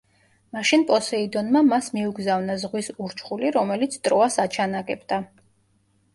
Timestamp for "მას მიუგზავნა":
1.67-2.57